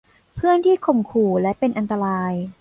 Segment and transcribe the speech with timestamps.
[0.35, 2.33] เพื่อนที่ข่มขู่และเป็นอันตราย